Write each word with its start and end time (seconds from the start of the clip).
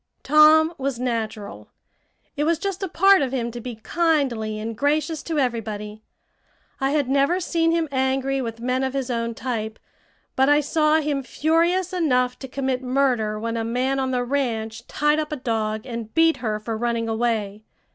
Tom 0.23 0.73
was 0.79 0.97
natural. 0.99 1.69
It 2.35 2.43
was 2.43 2.57
just 2.57 2.81
a 2.81 2.87
part 2.87 3.21
of 3.21 3.31
him 3.31 3.51
to 3.51 3.61
be 3.61 3.75
kindly 3.75 4.57
and 4.57 4.75
gracious 4.75 5.21
to 5.21 5.37
everybody. 5.37 6.01
I 6.79 6.89
had 6.89 7.07
never 7.07 7.39
seen 7.39 7.69
him 7.71 7.87
angry 7.91 8.41
with 8.41 8.59
men 8.61 8.83
of 8.83 8.93
his 8.95 9.11
own 9.11 9.35
type, 9.35 9.77
but 10.35 10.49
I 10.49 10.59
saw 10.59 11.01
him 11.01 11.21
furious 11.21 11.93
enough 11.93 12.39
to 12.39 12.47
commit 12.47 12.81
murder 12.81 13.39
when 13.39 13.55
a 13.57 13.63
man 13.63 13.99
on 13.99 14.09
the 14.09 14.23
ranch 14.23 14.87
tied 14.87 15.19
up 15.19 15.31
a 15.31 15.35
dog 15.35 15.85
and 15.85 16.11
beat 16.15 16.37
her 16.37 16.59
for 16.59 16.75
running 16.75 17.07
away. 17.07 17.63